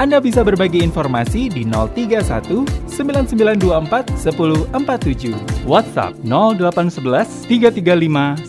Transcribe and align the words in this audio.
Anda 0.00 0.16
bisa 0.16 0.40
berbagi 0.40 0.80
informasi 0.80 1.52
di 1.52 1.68
031 1.68 2.64
9924 2.88 4.16
1047. 4.16 5.68
WhatsApp 5.68 6.16
0811 6.24 7.44
335 7.44 8.48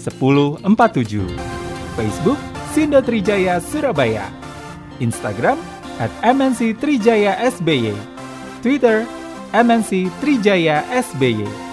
1047. 0.64 1.28
Facebook 2.00 2.40
Sindo 2.72 3.04
Trijaya 3.04 3.60
Surabaya. 3.60 4.32
Instagram 5.04 5.60
at 6.00 6.08
MNC 6.24 6.80
Trijaya 6.80 7.36
SBY. 7.44 7.92
Twitter 8.64 9.04
MNC 9.52 10.08
Trijaya 10.24 10.88
SBY. 10.88 11.71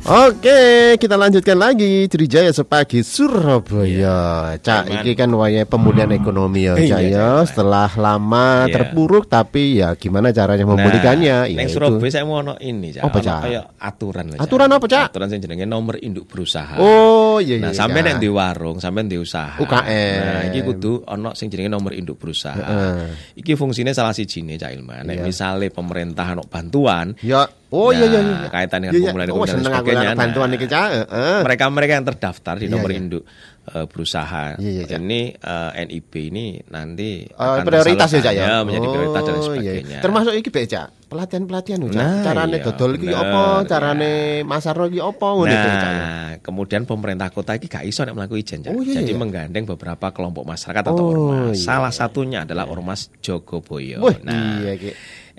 Oke, 0.00 0.60
kita 0.96 1.12
lanjutkan 1.14 1.54
lagi 1.54 2.08
Trijaya 2.08 2.48
sepagi 2.50 3.04
Surabaya. 3.04 4.56
Cak, 4.56 4.88
ini 4.88 5.12
kan 5.12 5.28
waya 5.30 5.62
pemulihan 5.62 6.08
ekonomi 6.10 6.64
ya, 6.64 6.74
Iya, 6.74 6.88
Cak 6.88 7.00
ya. 7.04 7.28
Setelah 7.44 7.90
lama 7.94 8.64
Iya. 8.64 8.74
terpuruk 8.74 9.28
tapi 9.28 9.76
ya 9.76 9.92
gimana 9.94 10.32
caranya 10.32 10.64
memulihkannya? 10.64 11.36
Nah, 11.46 11.62
ya. 11.62 11.68
Surabaya 11.68 12.08
saya 12.08 12.24
mau 12.24 12.40
ono 12.40 12.56
ini, 12.58 12.96
Cak. 12.96 13.02
Apa, 13.06 13.18
Cak? 13.20 13.40
kayak 13.44 13.64
aturan 13.76 14.24
lah. 14.32 14.38
Aturan 14.40 14.68
apa, 14.72 14.86
Cak? 14.88 15.06
Aturan 15.12 15.28
sing 15.28 15.40
jenenge 15.40 15.68
nomor 15.68 15.94
induk 16.00 16.24
berusaha. 16.26 16.80
Oh, 16.80 17.36
iya 17.38 17.60
iya. 17.60 17.68
Nah, 17.68 17.72
sampai 17.76 18.00
Cak. 18.00 18.06
nek 18.08 18.16
di 18.18 18.28
warung, 18.32 18.76
sampai 18.80 19.04
di 19.04 19.20
usaha. 19.20 19.60
UKM. 19.60 20.20
Nah, 20.24 20.42
iki 20.48 20.60
kudu 20.64 21.04
ono 21.06 21.36
sing 21.36 21.52
jenenge 21.52 21.68
nomor 21.68 21.92
induk 21.92 22.16
berusaha. 22.16 22.56
Heeh. 22.56 23.36
Iki 23.36 23.52
fungsinya 23.52 23.92
salah 23.92 24.16
sijine 24.16 24.56
Cak 24.56 24.72
Ilman. 24.72 25.04
Nek 25.06 25.22
Iya. 25.22 25.24
misale 25.28 25.68
pemerintah 25.68 26.24
ono 26.32 26.42
bantuan, 26.42 27.12
Ya, 27.20 27.44
oh 27.70 27.90
iya 27.90 28.04
iya 28.04 28.20
iya. 28.20 28.34
Nah, 28.36 28.48
kaitan 28.48 28.78
dengan 28.80 28.92
Iya, 28.92 28.98
iya. 28.98 29.08
pemulihan 29.08 29.28
Oh, 29.28 29.34
ekonomi 29.36 29.50
dan 29.50 29.64
sebagainya. 29.64 30.08
bantuan 30.14 30.48
Nah, 30.48 30.56
iki. 30.56 30.66
Heeh. 30.70 31.38
mereka-mereka 31.42 31.92
yang 31.94 32.06
terdaftar 32.06 32.54
di 32.56 32.66
Iya, 32.66 32.72
nomor 32.72 32.90
iya. 32.90 32.98
induk 32.98 33.24
eh, 33.62 33.86
berusaha. 33.86 34.56
Iya, 34.56 34.70
iya, 34.72 34.82
Cak. 34.84 34.98
ini 34.98 35.20
eh, 35.30 35.70
NIB 35.80 36.12
ini 36.26 36.44
nanti 36.66 37.22
Eh, 37.22 37.30
akan 37.30 37.62
prioritas 37.62 38.08
ya, 38.08 38.18
Cak 38.18 38.32
ya. 38.32 38.42
terselesaikan, 38.42 38.62
menjadi 38.64 38.86
prioritas 38.88 39.20
dan 39.20 39.30
Oh, 39.30 39.30
iya, 39.30 39.38
iya. 39.38 39.46
sebagainya. 39.46 39.98
Termasuk 40.00 40.32
iki 40.34 40.48
Be, 40.50 40.62
Cak. 40.64 40.88
Pelatihan-pelatihan 41.06 41.78
Cak. 41.84 41.92
Nah, 41.92 42.14
Carane 42.20 42.50
iya, 42.52 42.64
dodol 42.64 42.90
iki 42.96 43.08
apa? 43.10 43.42
Carane 43.64 44.12
masarno 44.42 44.84
iki 44.86 44.98
apa 44.98 45.26
ngono 45.28 45.46
Cak. 45.46 45.62
ya. 45.62 45.74
Nah, 45.92 46.30
kemudian 46.40 46.82
pemerintah 46.82 47.28
kota 47.28 47.52
ini 47.52 47.66
gak 47.66 47.84
iso 47.84 48.00
nek 48.02 48.16
ijen, 48.32 48.58
Cak. 48.60 48.70
Oh, 48.70 48.80
iya, 48.80 48.94
Jadi 48.96 49.12
iya. 49.12 49.18
menggandeng 49.18 49.64
beberapa 49.68 50.06
kelompok 50.08 50.42
masyarakat 50.44 50.82
atau 50.82 50.96
Oh, 50.98 51.30
ormas. 51.30 51.54
iya, 51.54 51.62
Salah 51.62 51.92
satunya 51.92 52.42
adalah 52.42 52.66
Ormas 52.66 53.12
Jogoboyo. 53.20 54.00
Wah, 54.00 54.16
nah, 54.20 54.58
iya 54.58 54.74
iki. 54.74 54.90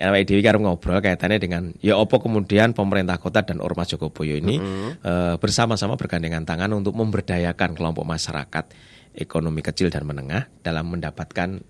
NWI 0.02 0.26
Dewi 0.26 0.42
karo 0.42 0.58
ngobrol 0.58 0.98
kaitannya 0.98 1.38
dengan 1.38 1.70
ya 1.78 1.94
opo 1.94 2.18
kemudian 2.18 2.74
pemerintah 2.74 3.16
kota 3.16 3.46
dan 3.46 3.62
Ormas 3.62 3.86
Jogoboyo 3.86 4.34
ini 4.34 4.58
eh, 4.98 5.34
bersama-sama 5.38 5.94
bergandengan 5.94 6.42
tangan 6.42 6.74
untuk 6.74 6.92
memberdayakan 6.92 7.72
kelompok 7.72 8.02
masyarakat 8.02 8.64
ekonomi 9.14 9.62
kecil 9.62 9.88
dan 9.88 10.02
menengah 10.02 10.50
dalam 10.60 10.88
mendapatkan 10.88 11.62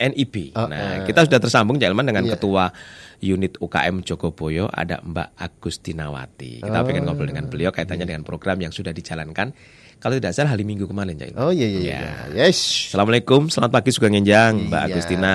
NIB. 0.00 0.56
Oh, 0.56 0.64
nah, 0.64 1.02
eh. 1.02 1.04
kita 1.04 1.28
sudah 1.28 1.36
tersambung 1.36 1.76
Cak 1.76 1.92
Ilman 1.92 2.08
dengan 2.08 2.24
Iya. 2.24 2.32
ketua 2.32 2.72
unit 3.20 3.60
UKM 3.60 4.00
Jogoboyo 4.00 4.64
ada 4.66 4.96
Mbak 4.96 5.36
Agustinawati. 5.36 6.64
Kita 6.64 6.78
Oh. 6.80 6.86
pengen 6.86 7.04
ngobrol 7.04 7.28
dengan 7.28 7.52
beliau 7.52 7.68
kaitannya 7.68 8.06
dengan 8.06 8.24
program 8.24 8.56
yang 8.56 8.72
sudah 8.72 8.92
dijalankan 8.92 9.52
kalau 9.98 10.16
tidak 10.16 10.32
salah 10.32 10.56
hari 10.56 10.64
Minggu 10.64 10.88
kemarin 10.88 11.20
Cak. 11.20 11.36
Oh 11.36 11.52
iya 11.52 11.68
iya 11.68 11.80
Ya. 11.80 12.00
iya. 12.32 12.48
Yes. 12.48 12.88
Assalamualaikum, 12.88 13.52
selamat 13.52 13.72
pagi 13.74 13.92
Sugeng 13.92 14.16
Ngenjang, 14.16 14.72
Mbak 14.72 14.80
Iya. 14.80 14.88
Agustina. 14.88 15.34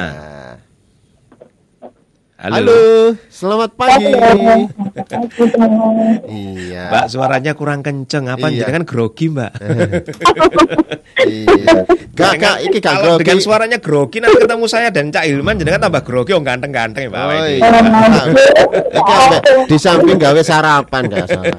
Halo. 2.46 2.62
Halo. 2.62 2.78
selamat 3.26 3.72
pagi. 3.74 4.06
iya. 6.30 6.84
Mbak 6.88 7.06
suaranya 7.10 7.52
kurang 7.52 7.82
kenceng 7.82 8.30
apa 8.30 8.48
Iya. 8.48 8.70
jangan 8.70 8.86
grogi 8.86 9.26
Mbak 9.28 9.52
iya. 11.26 11.76
Gak 12.14 12.32
gak 12.38 12.56
iki 12.64 12.78
gak 12.78 12.96
Kalau 12.96 13.04
grogi. 13.12 13.22
dengan 13.26 13.38
suaranya 13.42 13.78
grogi 13.78 14.18
nanti 14.22 14.38
ketemu 14.38 14.66
saya 14.66 14.88
dan 14.90 15.10
Cak 15.10 15.26
Ilman 15.26 15.58
jangan 15.58 15.82
tambah 15.84 16.02
grogi 16.02 16.32
oh 16.32 16.40
ganteng-ganteng 16.40 17.02
ya 17.04 17.10
Mbak 17.10 17.22
Oh 17.26 17.34
iya. 17.34 17.70
Iki 18.94 19.12
ambek 19.12 19.42
di 19.66 19.78
samping 19.78 20.18
gawe 20.18 20.42
sarapan 20.42 21.02
gak 21.08 21.26
salah 21.26 21.50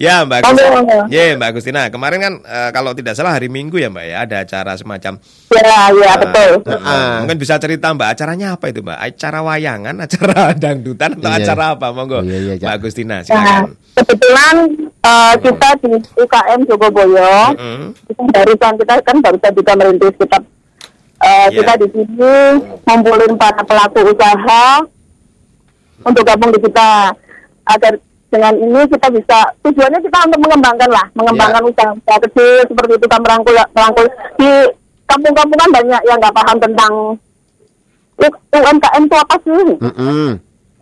ya 0.00 0.24
Mbak 0.24 0.38
Agustina 0.42 0.80
ya 1.08 1.22
Mbak 1.36 1.48
Agustina 1.50 1.80
kemarin 1.88 2.18
kan 2.18 2.34
eh, 2.40 2.70
kalau 2.72 2.96
tidak 2.96 3.12
salah 3.14 3.30
hari 3.30 3.46
Minggu 3.46 3.76
ya 3.76 3.92
Mbak 3.92 4.04
ya 4.06 4.16
ada 4.24 4.36
acara 4.40 4.72
semacam 4.74 5.20
Ya, 5.52 5.92
ya 5.92 6.12
betul. 6.16 6.50
eh, 6.64 7.14
mungkin 7.20 7.36
bisa 7.36 7.58
cerita 7.58 7.92
Mbak 7.92 8.10
acaranya 8.30 8.54
apa 8.54 8.64
itu 8.70 8.80
Mbak? 8.80 8.98
Acara 9.02 9.38
wayangan 9.42 9.94
acara 10.06 10.38
dangdutan 10.54 11.10
atau 11.18 11.30
Iya. 11.30 11.38
acara 11.42 11.64
apa? 11.74 11.86
Monggo 11.90 12.22
Iya, 12.22 12.38
iya. 12.38 12.54
Mbak 12.62 12.74
Agustina 12.78 13.10
Nah, 13.10 13.22
silakan. 13.26 13.62
kebetulan 13.98 14.56
eh, 15.00 15.34
kita 15.42 15.68
di 15.82 15.90
UKM 16.14 16.60
Jogoboyo, 16.64 17.34
Mm. 17.58 17.84
kita 18.06 18.22
barusan 18.30 18.72
kita 18.78 18.92
kan 19.02 19.16
barusan 19.18 19.52
juga 19.52 19.72
merintis 19.74 20.14
kita. 20.14 20.38
Eh, 21.20 21.26
Iya. 21.26 21.46
kita 21.58 21.72
di 21.76 21.86
sini 21.90 22.34
ngumpulin 22.86 23.32
para 23.34 23.60
pelaku 23.60 23.98
usaha 24.06 24.64
untuk 26.00 26.22
gabung 26.22 26.54
di 26.54 26.60
kita. 26.62 27.10
Agar 27.66 27.92
dengan 28.30 28.54
ini 28.56 28.80
kita 28.86 29.10
bisa 29.10 29.38
tujuannya 29.60 30.00
kita 30.00 30.18
untuk 30.22 30.40
mengembangkan 30.40 30.86
lah, 30.86 31.06
mengembangkan 31.12 31.62
usaha, 31.66 31.90
usaha 31.92 32.18
kecil 32.24 32.62
seperti 32.64 32.92
itu 32.94 33.06
kan 33.06 33.20
merangkul 33.20 33.54
merangkul. 33.74 34.06
Di 34.38 34.50
kampung-kampung 35.04 35.58
kan 35.58 35.70
banyak 35.74 36.02
yang 36.06 36.18
nggak 36.18 36.30
paham 36.32 36.56
tentang 36.56 36.92
UMKM 38.28 39.02
itu 39.08 39.16
apa 39.16 39.34
sih? 39.40 39.64
Mm-mm. 39.80 40.28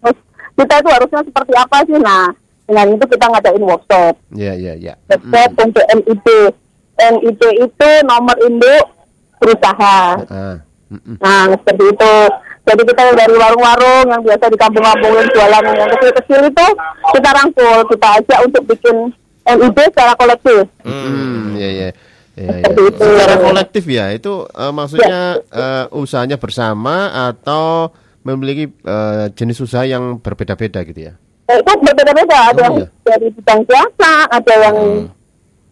Terus 0.03 0.19
kita 0.59 0.75
itu 0.82 0.88
harusnya 0.91 1.21
seperti 1.22 1.53
apa 1.54 1.76
sih? 1.87 1.99
Nah, 1.99 2.26
dengan 2.66 2.87
itu 2.99 3.04
kita 3.06 3.25
ngadain 3.31 3.62
workshop. 3.62 4.15
Iya 4.34 4.53
iya 4.59 4.72
iya. 4.75 4.94
Workshop 5.06 5.50
untuk 5.62 5.84
NIB. 5.94 6.26
NIB 6.99 7.43
itu 7.62 7.91
nomor 8.03 8.37
induk 8.43 8.84
berusaha. 9.38 9.99
Ah. 10.26 10.56
Mm-mm. 10.91 11.16
Nah, 11.22 11.53
seperti 11.54 11.84
itu. 11.94 12.15
Jadi 12.69 12.82
kita 12.84 13.00
yang 13.00 13.16
dari 13.16 13.32
warung-warung 13.32 14.06
yang 14.12 14.20
biasa 14.20 14.53
di 14.53 14.59
kampung-kampung 14.60 15.09
yang 15.16 15.28
jualan 15.32 15.62
yang 15.72 15.88
kecil-kecil 15.88 16.41
itu 16.53 16.66
kita 17.16 17.28
rangkul, 17.32 17.78
kita 17.88 18.06
ajak 18.20 18.38
untuk 18.44 18.62
bikin 18.69 18.97
NIB 19.49 19.78
secara 19.88 20.12
kolektif. 20.20 20.69
Hmm, 20.84 21.56
iya 21.56 21.69
iya. 21.72 21.88
Iya, 22.38 22.54
iya. 22.54 22.65
Seperti 22.65 22.82
itu. 22.87 23.03
Secara 23.03 23.34
kolektif 23.37 23.84
ya, 23.84 24.06
itu 24.10 24.32
eh, 24.47 24.72
maksudnya 24.72 25.21
eh, 25.43 25.84
usahanya 25.93 26.38
bersama 26.38 26.97
atau 27.26 27.91
memiliki 28.22 28.71
eh, 28.71 29.25
jenis 29.34 29.59
usaha 29.59 29.82
yang 29.82 30.16
berbeda-beda 30.19 30.81
gitu 30.82 31.00
ya. 31.03 31.15
Nah, 31.49 31.56
itu 31.56 31.72
berbeda-beda. 31.81 32.38
Ada 32.49 32.60
Oh, 32.60 32.62
yang 32.62 32.75
iya. 32.78 32.88
dari 33.03 33.28
bidang 33.32 33.60
jasa, 33.65 34.15
ada 34.28 34.54
yang 34.60 34.76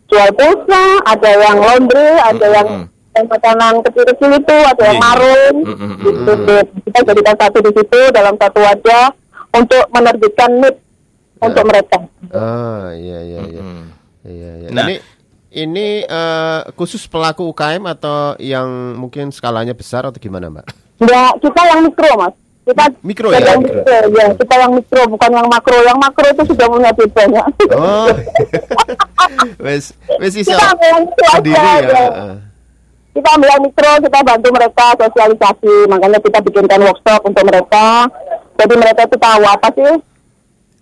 jual 0.06 0.30
pulsa, 0.32 0.84
ada 1.04 1.30
yang 1.32 1.56
laundry, 1.58 2.10
ada 2.18 2.46
yang 2.48 2.68
yang 3.12 3.26
makanan 3.26 3.74
kecil-kecil 3.80 4.30
itu, 4.36 4.56
ada 4.66 4.82
yang 4.84 4.98
Iya. 4.98 5.04
marung. 5.04 5.56
Mm, 5.62 5.72
mm, 5.72 5.88
mm, 5.88 5.96
Gitu. 6.04 6.54
Kita 6.84 6.98
jadikan 7.04 7.36
satu 7.36 7.58
di 7.60 7.70
situ 7.72 8.00
dalam 8.10 8.34
satu 8.36 8.58
wadah 8.58 9.06
untuk 9.52 9.84
menerbitkan 9.88 10.50
NIP 10.58 10.76
untuk 11.38 11.64
mereka. 11.64 11.96
Ah, 12.28 12.92
iya 12.92 13.18
iya 13.22 13.40
iya. 13.46 13.62
Iya 14.26 14.50
iya. 14.58 14.68
Nah. 14.70 14.84
Ini 14.84 14.96
ini 15.56 16.04
eh, 16.04 16.60
khusus 16.76 17.08
pelaku 17.08 17.48
UKM 17.48 17.88
atau 17.88 18.36
yang 18.36 18.92
mungkin 19.00 19.32
skalanya 19.32 19.72
besar 19.72 20.04
atau 20.04 20.20
gimana, 20.20 20.52
Mbak? 20.52 20.66
Ya, 21.00 21.32
kita 21.40 21.60
yang 21.72 21.80
mikro, 21.88 22.12
Mas. 22.20 22.34
Kita 22.66 22.84
Mikro 23.00 23.30
ya, 23.30 23.38
yang 23.40 23.62
mikro. 23.62 23.78
mikro, 23.78 23.98
ya. 24.10 24.26
Kita 24.36 24.54
yang 24.58 24.72
mikro, 24.74 25.02
bukan 25.06 25.30
yang 25.32 25.48
makro. 25.48 25.78
Yang 25.86 25.98
makro 26.02 26.26
itu 26.28 26.42
sudah 26.50 26.66
punya 26.66 26.90
banyak. 26.92 27.44
Oh. 27.72 28.10
wes 29.64 29.94
wes 30.18 30.34
Kita 30.34 30.74
ambil 30.74 30.88
yang 30.90 31.02
mikro 31.06 31.26
sendiri 31.30 31.56
aja, 31.56 31.78
ya. 31.78 32.04
ya. 32.04 32.34
Kita 33.14 33.28
ambil 33.38 33.48
yang 33.48 33.62
mikro, 33.64 33.90
kita 34.02 34.18
bantu 34.20 34.48
mereka 34.50 34.86
sosialisasi. 34.98 35.74
Makanya 35.88 36.18
kita 36.20 36.38
bikinkan 36.42 36.80
workshop 36.84 37.20
untuk 37.24 37.44
mereka. 37.46 38.10
Jadi 38.58 38.74
mereka 38.76 39.00
itu 39.08 39.16
tahu 39.16 39.42
apa 39.46 39.68
sih 39.72 39.92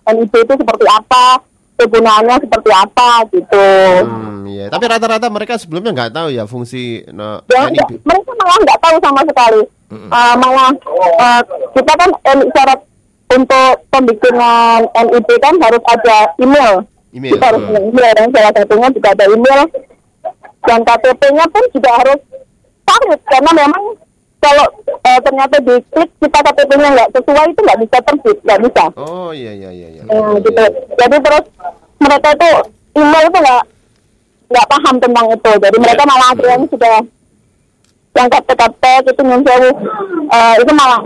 NIB 0.04 0.34
itu 0.36 0.54
seperti 0.60 0.84
apa, 0.88 1.40
kegunaannya 1.74 2.36
seperti 2.38 2.70
apa 2.70 3.10
gitu. 3.34 3.68
Hmm, 4.06 4.46
iya. 4.46 4.70
Tapi 4.70 4.84
rata-rata 4.86 5.26
mereka 5.30 5.54
sebelumnya 5.58 5.90
nggak 5.92 6.12
tahu 6.14 6.28
ya 6.30 6.44
fungsi 6.46 7.02
no, 7.10 7.42
Ya, 7.50 7.66
NIB. 7.66 7.78
ya, 7.78 7.84
mereka 8.06 8.30
malah 8.38 8.58
nggak 8.62 8.80
tahu 8.80 8.96
sama 9.02 9.20
sekali. 9.26 9.62
Eh, 9.94 10.34
malah 10.42 10.70
eh, 10.94 11.40
kita 11.74 11.92
kan 11.94 12.10
eh, 12.10 12.38
syarat 12.50 12.80
untuk 13.34 13.72
pembikinan 13.90 14.78
NIB 14.90 15.28
kan 15.42 15.54
harus 15.58 15.82
ada 15.90 16.18
email. 16.38 16.74
Email, 17.14 17.32
Kita 17.38 17.44
harus 17.46 17.62
hmm. 17.62 17.90
email 17.94 18.12
dan 18.18 18.28
salah 18.34 18.52
satunya 18.58 18.88
juga 18.90 19.08
ada 19.14 19.24
email 19.30 19.62
dan 20.64 20.80
KTP-nya 20.82 21.46
pun 21.46 21.64
juga 21.70 21.90
harus 22.02 22.20
valid 22.84 23.20
karena 23.30 23.50
memang 23.54 23.84
kalau 24.44 24.66
eh, 24.84 25.18
ternyata 25.24 25.56
diklik 25.64 26.10
kita 26.20 26.38
KTP-nya 26.44 26.88
nggak 26.92 27.10
sesuai 27.16 27.46
itu 27.48 27.60
nggak 27.64 27.80
bisa 27.80 27.96
terbit, 28.04 28.38
nggak 28.44 28.60
bisa. 28.68 28.84
Oh 29.00 29.32
iya 29.32 29.52
iya 29.56 29.70
iya 29.72 29.88
iya. 29.96 30.02
Nah, 30.04 30.36
gitu. 30.36 30.62
Jadi 31.00 31.16
terus 31.24 31.44
mereka 31.96 32.28
itu 32.36 32.48
email 33.00 33.24
itu 33.32 33.38
nggak 33.40 33.64
nggak 34.52 34.66
paham 34.68 34.94
tentang 35.00 35.26
itu. 35.32 35.52
Jadi 35.64 35.76
mereka 35.80 36.02
malah 36.04 36.28
ada 36.36 36.44
yang 36.44 36.62
sudah 36.68 36.96
yang 38.14 38.28
kata-kata 38.30 38.92
itu 39.02 39.22
nyun 39.24 39.42
sewu 39.42 39.70
eh, 40.28 40.54
itu 40.60 40.72
malah 40.76 41.00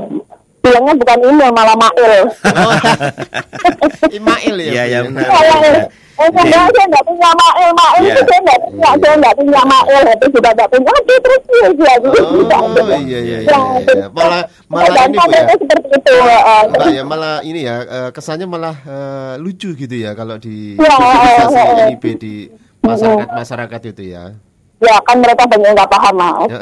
bilangnya 0.59 0.95
bukan 0.99 1.19
email 1.23 1.51
malah 1.55 1.77
mail. 1.79 2.23
Oh. 2.59 2.75
Imail 4.19 4.57
ya. 4.59 4.71
Iya, 4.73 4.83
ya 4.91 4.99
Bu, 5.07 5.15
benar. 5.15 5.29
Eh, 6.19 6.29
saya 6.35 6.67
saya 6.67 6.87
nggak 6.91 7.05
punya 7.07 7.31
mail, 7.31 7.71
mail 7.71 7.95
Iya. 8.03 8.11
itu 8.11 8.23
saya 8.27 8.41
nggak 8.43 8.59
punya, 8.61 8.91
saya 8.99 9.15
nggak 9.17 9.35
punya 9.39 9.63
mail, 9.63 10.03
itu 10.11 10.27
juga 10.35 10.51
nggak 10.51 10.69
punya. 10.69 10.91
Oke, 10.91 11.15
terus 11.19 11.43
ya, 11.79 11.95
gitu. 11.95 12.21
Oh 12.59 12.99
iya 12.99 13.19
iya 13.23 13.39
iya. 13.39 13.39
iya. 13.47 14.07
Malah 14.11 14.43
malah 14.67 14.91
dan 14.93 15.09
ini 15.09 15.17
Bu 15.17 15.31
ya. 15.31 15.43
seperti 15.55 15.89
itu. 15.89 16.13
eh, 16.19 16.63
Mbak 16.67 16.89
ya 16.91 17.03
malah 17.03 17.35
ini 17.41 17.61
ya 17.63 17.77
eh, 17.81 18.11
kesannya 18.11 18.47
malah 18.47 18.77
eh, 18.83 19.35
lucu 19.39 19.73
gitu 19.73 19.95
ya 19.95 20.11
kalau 20.13 20.37
di 20.37 20.75
sosialisasi 20.75 21.55
ya. 21.55 21.87
NIB 21.87 22.05
di 22.19 22.35
masyarakat 22.83 23.29
masyarakat 23.31 23.81
itu 23.89 24.05
ya. 24.11 24.25
Ya 24.79 24.95
kan 25.03 25.19
mereka 25.19 25.43
banyak 25.43 25.71
nggak 25.75 25.91
paham 25.91 26.15
mas. 26.15 26.51
Ya. 26.51 26.59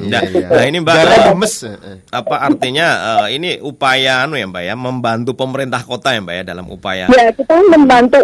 Iya, 0.00 0.08
Nah, 0.10 0.22
iya. 0.24 0.46
nah, 0.48 0.64
ini 0.64 0.78
Mbak 0.80 0.94
eh. 0.96 1.98
apa 2.08 2.36
artinya 2.40 2.86
eh, 3.20 3.36
ini 3.36 3.60
upaya 3.60 4.24
anu 4.24 4.36
ya 4.36 4.48
Mbak 4.48 4.62
ya 4.62 4.72
membantu 4.72 5.36
pemerintah 5.36 5.84
kota 5.84 6.12
ya 6.12 6.20
Mbak 6.20 6.34
ya 6.34 6.42
dalam 6.46 6.66
upaya 6.66 7.04
Ya 7.06 7.28
kita 7.28 7.52
membantu 7.68 8.16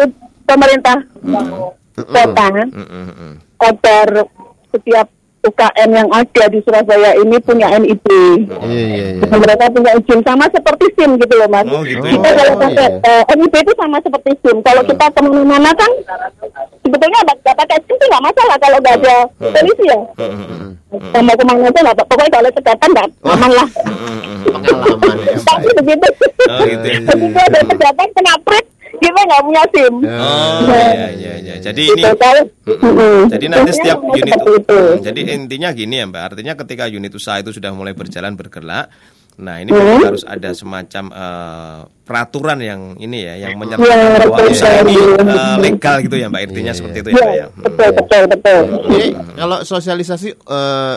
pemerintah 0.46 0.96
kota 1.96 2.46
Mm, 2.52 2.86
mm, 2.86 3.08
mm. 3.12 3.32
agar 3.56 4.08
setiap 4.68 5.06
UKM 5.46 5.90
yang 5.94 6.08
ada 6.10 6.44
di 6.50 6.58
Surabaya 6.66 7.14
ini 7.14 7.38
punya 7.38 7.70
NIB. 7.70 8.06
Iya 8.66 8.66
iya 8.66 9.06
iya. 9.14 9.26
Mereka 9.30 9.70
punya 9.70 9.94
izin 9.94 10.20
sama 10.26 10.50
seperti 10.50 10.90
SIM 10.98 11.14
gitu 11.22 11.34
loh 11.38 11.46
mas. 11.46 11.66
Oh, 11.70 11.86
gitu. 11.86 12.02
Kita 12.02 12.26
Oh, 12.26 12.34
kalau 12.34 12.50
iya. 12.50 12.62
pakai 12.66 12.86
eh, 12.98 13.22
NIB 13.38 13.54
itu 13.62 13.72
sama 13.78 13.96
seperti 14.02 14.30
SIM. 14.42 14.56
Kalau 14.66 14.82
kita 14.82 15.06
ke 15.06 15.20
mana-mana 15.22 15.70
kan 15.78 15.90
sebetulnya 16.82 17.18
nggak 17.22 17.38
pakai 17.46 17.78
SIM 17.86 17.94
itu 17.94 18.04
nggak 18.10 18.24
masalah 18.26 18.56
kalau 18.58 18.78
nggak 18.82 18.96
ada 18.98 19.16
polisi 19.38 19.84
ya. 19.86 19.98
Mm. 20.18 20.68
Mau 21.22 21.34
ke 21.38 21.44
mana 21.46 21.60
aja 21.70 21.80
nggak 21.80 21.96
pokoknya 22.10 22.30
kalau 22.34 22.50
kesehatan 22.50 22.88
nggak 22.90 23.08
aman 23.22 23.50
lah. 23.54 23.68
Pengalaman 24.46 25.16
ya. 25.22 25.34
Tapi 25.46 25.68
ya. 25.70 25.74
begitu. 25.78 26.06
Oh, 26.50 26.64
gitu 26.66 26.86
ya. 26.90 26.98
Begitu 27.06 27.38
ada 27.38 27.60
kesehatan 27.62 28.08
kena 28.18 28.34
prik 28.42 28.65
kita 28.96 29.20
nggak 29.22 29.42
punya 29.42 29.62
SIM. 29.70 29.94
Oh 30.06 30.60
iya 30.70 31.08
iya 31.12 31.34
iya. 31.42 31.54
Jadi 31.58 31.82
ini 31.90 32.02
jadi 33.26 33.44
nanti 33.48 33.70
Intinya 33.70 33.72
setiap 33.74 33.98
unit 34.02 34.24
itu. 34.30 34.80
Jadi 35.02 35.20
intinya 35.28 35.68
gini 35.70 35.94
ya 35.96 36.04
Mbak, 36.06 36.22
artinya 36.22 36.52
ketika 36.54 36.84
unit 36.86 37.12
usaha 37.12 37.36
itu 37.38 37.50
sudah 37.50 37.70
mulai 37.70 37.92
berjalan 37.92 38.34
bergerak, 38.34 38.86
nah 39.36 39.58
ini 39.58 39.70
Hmm. 39.70 40.00
harus 40.02 40.22
ada 40.22 40.50
semacam 40.52 41.04
eh, 41.10 41.78
peraturan 42.06 42.58
yang 42.60 42.80
ini 42.96 43.18
ya, 43.22 43.34
yang 43.48 43.52
Ya, 43.52 43.58
menyatakan 43.58 43.96
bahwa 43.98 44.18
betul 44.38 44.46
usaha 44.50 44.74
ini 44.82 44.94
eh, 44.96 45.56
legal 45.60 45.96
gitu 46.00 46.16
ya 46.16 46.26
Mbak, 46.30 46.42
intinya 46.46 46.72
Iya, 46.72 46.78
seperti 46.78 46.96
iya. 46.96 47.02
itu 47.02 47.10
ya 47.10 47.16
Mbak 47.16 47.26
Ya, 47.26 47.36
ya. 47.36 47.46
Hmm. 47.46 47.62
betul 47.62 47.90
betul 47.92 48.22
betul. 48.30 48.60
Jadi 48.88 49.06
kalau 49.34 49.58
sosialisasi 49.62 50.28
eh, 50.32 50.94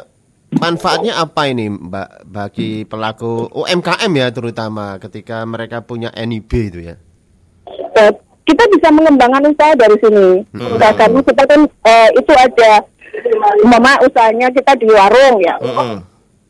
manfaatnya 0.49 1.13
apa 1.15 1.41
ini 1.45 1.65
Mbak 1.69 2.09
bagi 2.25 2.81
pelaku 2.85 3.49
UMKM 3.51 4.11
ya 4.13 4.27
terutama 4.29 4.97
ketika 4.97 5.41
mereka 5.43 5.81
punya 5.81 6.09
NIB 6.09 6.51
itu 6.69 6.81
ya. 6.81 6.97
Eh, 7.99 8.11
kita 8.45 8.63
bisa 8.67 8.87
mengembangkan 8.89 9.45
usaha 9.45 9.73
dari 9.75 9.97
sini. 9.99 10.29
Nah, 10.55 10.93
karena 10.95 11.19
kita 11.21 11.43
kan 11.43 11.61
eh, 11.65 12.09
itu 12.15 12.31
ada 12.33 12.71
mama 13.61 13.99
usahanya 14.01 14.49
kita 14.49 14.73
di 14.73 14.87
warung 14.87 15.37
ya. 15.39 15.55
Mm-mm. 15.59 16.01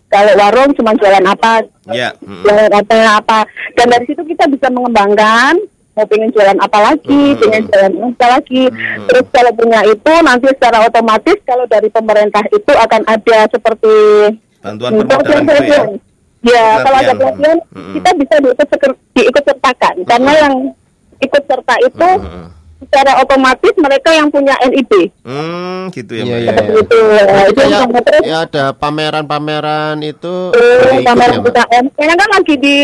Kalau 0.08 0.34
warung 0.36 0.72
cuma 0.74 0.96
jualan 0.96 1.22
apa, 1.24 1.66
Ya. 1.88 2.14
mm-mm. 2.18 2.42
jualan 2.42 2.72
apa 2.72 2.96
apa. 3.16 3.40
Dan 3.74 3.90
dari 3.90 4.06
situ 4.06 4.22
kita 4.24 4.48
bisa 4.48 4.70
mengembangkan 4.70 5.60
mau 5.92 6.08
pengen 6.08 6.32
jualan 6.32 6.56
apa 6.58 6.80
lagi, 6.80 7.24
pengen 7.36 7.68
jualan 7.68 7.94
apa 8.08 8.26
lagi. 8.32 8.64
Terus 9.06 9.26
kalau 9.30 9.52
punya 9.52 9.84
itu 9.84 10.14
nanti 10.24 10.48
secara 10.50 10.78
otomatis 10.82 11.38
kalau 11.44 11.68
dari 11.68 11.90
pemerintah 11.90 12.44
itu 12.48 12.72
akan 12.72 13.02
ada 13.06 13.40
seperti 13.50 13.96
Bantuan 14.60 14.92
Hmm, 14.92 15.04
permodalan 15.04 15.20
gitu 15.20 15.36
ya. 15.36 15.44
pelatihan. 15.44 15.88
Ya, 16.40 16.66
kalau 16.80 16.98
ada 16.98 17.14
Pelatihan. 17.14 17.58
Mm-mm. 17.70 17.94
kita 18.00 18.10
bisa 18.16 18.36
diikut, 18.40 18.68
diikut 19.12 19.44
sertakan. 19.44 19.96
Karena 20.06 20.32
yang 20.40 20.56
ikut 21.20 21.44
serta 21.44 21.76
itu 21.80 22.10
Mm-mm. 22.18 22.46
secara 22.80 23.20
otomatis 23.20 23.74
mereka 23.76 24.10
yang 24.10 24.28
punya 24.28 24.56
NIB. 24.62 25.12
Hmm, 25.22 25.92
gitu 25.92 26.12
ya 26.14 26.24
Iya, 26.24 26.32
Mbak. 26.32 26.40
iya, 26.40 26.50
ya. 26.50 26.64
Iya. 26.64 26.80
itu. 26.80 27.00
Nah, 27.02 27.44
itu 27.46 27.62
terus. 28.02 28.24
ya 28.24 28.38
ada 28.42 28.66
pameran-pameran 28.74 29.96
itu 30.00 30.36
eh, 30.54 30.80
ikut 30.96 31.04
pameran 31.06 31.38
ya? 31.38 31.46
UKM. 31.46 31.84
Sekarang 31.92 32.18
kan 32.18 32.30
lagi 32.32 32.56
di 32.56 32.78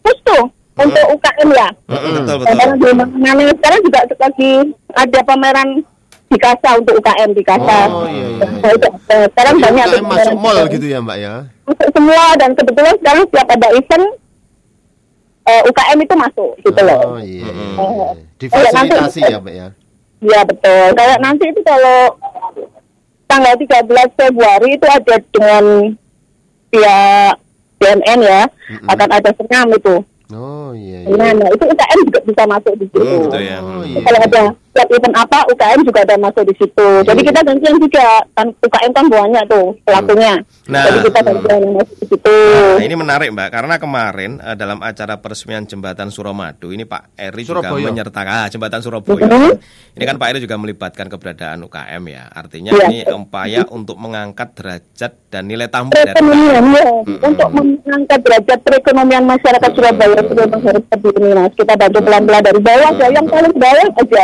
push 0.00 0.20
tuh 0.22 0.42
untuk 0.74 1.04
UKM 1.12 1.48
ya. 1.52 1.68
Mm-mm, 1.86 2.12
betul 2.18 2.36
Pameran 2.42 2.74
betul. 2.74 2.90
di 2.90 3.20
mana 3.22 3.42
sekarang 3.52 3.80
juga 3.82 3.98
lagi 4.18 4.52
ada 4.92 5.20
pameran 5.22 5.68
di 6.26 6.38
kasa 6.40 6.68
untuk 6.74 6.94
UKM 6.96 7.30
di 7.30 7.42
kasa. 7.44 7.76
Oh, 7.86 8.08
iya, 8.08 8.24
iya, 8.24 8.26
iya. 8.32 8.46
Nah, 8.58 8.70
itu, 8.72 8.86
eh, 9.06 9.26
Sekarang 9.28 9.54
Jadi 9.54 9.62
banyak 9.62 9.84
UKM 9.86 10.02
masuk 10.02 10.10
pameran 10.32 10.36
mall 10.40 10.58
gitu 10.66 10.86
ya 10.86 10.98
Mbak 10.98 11.18
ya. 11.18 11.34
masuk 11.62 11.88
semua 11.92 12.24
dan 12.34 12.50
kebetulan 12.52 12.94
sekarang 12.98 13.22
setiap 13.24 13.48
ada 13.50 13.68
event 13.70 14.06
eh, 15.42 15.62
UKM 15.66 15.98
itu 16.00 16.14
masuk 16.14 16.50
gitu 16.60 16.80
loh. 16.82 17.00
Oh 17.06 17.18
iya. 17.18 17.46
iya, 17.46 17.50
iya. 17.50 17.76
Oh. 17.78 18.12
Difasilitasi 18.38 19.20
Oh, 19.22 19.30
ya, 19.30 19.38
Mbak 19.38 19.54
ya. 19.54 19.68
Iya 20.22 20.40
betul. 20.46 20.84
Kayak 20.94 21.18
nanti 21.18 21.44
itu 21.50 21.60
kalau 21.62 21.98
tanggal 23.26 23.54
13 23.56 23.90
Februari 24.14 24.68
itu 24.76 24.86
ada 24.86 25.16
dengan 25.32 25.64
pihak 26.68 27.34
BNN 27.76 28.20
ya 28.22 28.42
Mm-mm. 28.46 28.86
akan 28.86 29.08
ada 29.10 29.30
senam 29.34 29.66
itu. 29.72 29.94
Oh 30.32 30.70
iya. 30.72 31.04
iya. 31.04 31.12
Nah, 31.12 31.30
nah, 31.34 31.48
itu 31.50 31.64
UKM 31.66 31.98
juga 32.06 32.20
bisa 32.22 32.42
masuk 32.46 32.72
di 32.78 32.86
situ. 32.88 33.02
Hmm, 33.02 33.22
gitu 33.26 33.38
ya. 33.42 33.58
Oh, 33.60 33.82
Hmm. 33.82 33.84
iya. 33.84 33.98
Kalau 34.00 34.18
ada 34.22 34.42
setiap 34.72 34.88
event 34.88 35.14
apa 35.14 35.38
UKM 35.46 35.80
juga 35.84 36.00
ada 36.00 36.16
masuk 36.16 36.48
di 36.48 36.54
situ. 36.56 36.88
Jadi 37.04 37.20
Iya. 37.20 37.28
kita 37.28 37.40
gantian 37.44 37.76
juga 37.76 38.06
kan 38.32 38.46
UKM 38.56 38.90
kan 38.90 39.04
banyak 39.06 39.44
tuh 39.44 39.66
pelakunya. 39.84 40.34
Nah. 40.64 40.84
Jadi 40.88 40.98
kita 41.06 41.20
gantian 41.20 41.58
yang 41.60 41.74
masuk 41.76 41.96
di 42.00 42.06
situ. 42.08 42.36
Nah, 42.72 42.80
ini 42.80 42.96
menarik 42.96 43.28
Mbak 43.30 43.48
karena 43.52 43.74
kemarin 43.76 44.30
eh, 44.40 44.56
dalam 44.56 44.80
acara 44.80 45.20
peresmian 45.20 45.68
jembatan 45.68 46.08
Suramadu 46.08 46.72
ini 46.72 46.82
Pak 46.82 47.12
Eri 47.14 47.44
juga 47.44 47.68
Surabaya. 47.68 47.84
menyertakan 47.84 48.32
ah, 48.32 48.46
jembatan 48.48 48.80
Surabaya. 48.80 49.28
Mhm. 49.28 49.52
Ini 49.92 50.04
kan 50.06 50.16
Pak 50.16 50.28
Eri 50.32 50.38
juga 50.40 50.56
melibatkan 50.56 51.06
keberadaan 51.06 51.60
UKM 51.62 52.02
ya. 52.08 52.24
Artinya 52.26 52.70
Iya. 52.72 52.86
ini 52.88 52.98
upaya 53.12 53.68
untuk 53.68 54.00
mengangkat 54.00 54.56
derajat 54.56 55.12
dan 55.28 55.44
nilai 55.44 55.68
tambah 55.68 55.92
dari 55.92 56.12
perekonomian 56.12 56.64
ya 56.70 56.84
untuk 57.22 57.48
mengangkat 57.52 58.20
derajat 58.20 58.58
perekonomian 58.60 59.24
masyarakat 59.24 59.70
Surabaya 59.72 60.16
itu 60.18 60.32
memang 60.32 60.60
harus 60.62 60.84
ini 61.02 61.30
mas 61.32 61.52
kita 61.52 61.72
bantu 61.74 61.98
pelan-pelan 62.00 62.42
dari 62.42 62.60
bawah 62.60 62.90
ya 62.94 63.08
yang 63.10 63.26
paling 63.26 63.54
bawah 63.54 63.86
aja 63.96 64.22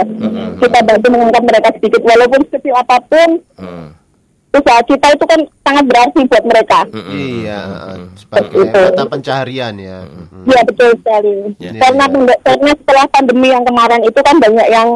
kita 0.58 0.78
bantu 0.82 1.06
mengangkat 1.08 1.42
mereka 1.42 1.68
sedikit 1.72 2.02
walaupun 2.02 2.40
sekecil 2.44 2.74
apa 2.74 2.96
pun 3.02 3.28
Hmm. 3.54 3.88
usaha 4.50 4.80
kita 4.82 5.06
itu 5.08 5.24
kan 5.24 5.40
sangat 5.62 5.84
berarti 5.84 6.20
buat 6.24 6.44
mereka 6.44 6.80
Hmm. 6.88 7.10
Iya, 7.10 7.60
sebagai 8.16 8.58
Itu. 8.58 8.80
mata 8.82 9.04
pencaharian 9.06 9.74
ya. 9.76 9.98
Mm. 10.02 10.44
Iya 10.44 10.60
betul 10.64 10.90
sekali 10.96 11.34
Ya. 11.58 11.70
karena 11.78 12.04
pende- 12.06 12.40
karena 12.42 12.70
setelah 12.74 13.04
pandemi 13.08 13.48
yang 13.48 13.62
kemarin 13.62 14.02
itu 14.02 14.18
kan 14.18 14.36
banyak 14.36 14.68
yang 14.68 14.88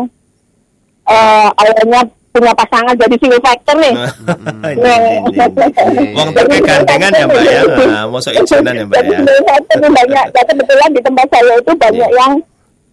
eh 1.05 1.49
awalnya 1.53 2.01
punya 2.33 2.53
pasangan 2.55 2.97
jadi 2.97 3.13
single 3.15 3.41
factor 3.41 3.77
nih 3.77 3.93
Nah, 3.93 4.97
ini. 4.97 6.17
Wong 6.17 6.33
pakai 6.33 6.59
gandengan 6.59 7.11
ya 7.13 7.25
Mbak 7.27 7.43
ya. 7.45 7.61
Nah, 7.85 8.05
mosok 8.09 8.33
izinan 8.35 8.73
ya 8.73 8.85
Mbak 8.85 8.97
Jadi 8.97 9.05
ya. 9.07 9.19
single 9.19 9.43
factor 9.45 9.77
ini 9.77 9.89
banyak 9.93 10.25
ya 10.31 10.43
kebetulan 10.43 10.89
di 10.89 11.01
tempat 11.03 11.27
saya 11.29 11.55
itu 11.55 11.73
banyak 11.77 12.09
Iya. 12.09 12.17
yang 12.17 12.33